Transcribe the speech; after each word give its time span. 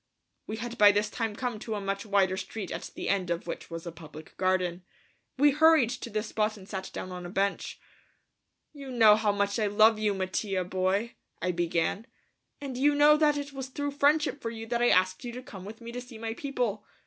We 0.47 0.57
had 0.57 0.79
by 0.79 0.91
this 0.91 1.11
time 1.11 1.35
come 1.35 1.59
to 1.59 1.75
a 1.75 1.79
much 1.79 2.07
wider 2.07 2.35
street 2.35 2.71
at 2.71 2.89
the 2.95 3.07
end 3.07 3.29
of 3.29 3.45
which 3.45 3.69
was 3.69 3.85
a 3.85 3.91
public 3.91 4.35
garden. 4.35 4.83
We 5.37 5.51
hurried 5.51 5.91
to 5.91 6.09
this 6.09 6.29
spot 6.29 6.57
and 6.57 6.67
sat 6.67 6.89
down 6.91 7.11
on 7.11 7.23
a 7.23 7.29
bench. 7.29 7.79
"You 8.73 8.89
know 8.89 9.15
how 9.15 9.31
much 9.31 9.59
I 9.59 9.67
love 9.67 9.99
you, 9.99 10.15
Mattia 10.15 10.63
boy," 10.63 11.13
I 11.39 11.51
began, 11.51 12.07
"and 12.59 12.77
you 12.79 12.95
know 12.95 13.15
that 13.17 13.37
it 13.37 13.53
was 13.53 13.67
through 13.67 13.91
friendship 13.91 14.41
for 14.41 14.49
you 14.49 14.65
that 14.65 14.81
I 14.81 14.89
asked 14.89 15.23
you 15.23 15.31
to 15.33 15.43
come 15.43 15.65
with 15.65 15.81
me 15.81 15.91
to 15.91 16.01
see 16.01 16.17
my 16.17 16.33
people. 16.33 16.83